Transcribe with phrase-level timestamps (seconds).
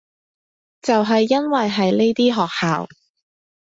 [0.81, 2.87] 就係因為係呢啲學校